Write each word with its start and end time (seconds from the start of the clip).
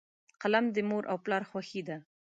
قلم 0.41 0.65
د 0.75 0.77
مور 0.89 1.03
او 1.11 1.17
پلار 1.23 1.43
خوښي 1.49 1.81
ده. 1.87 1.97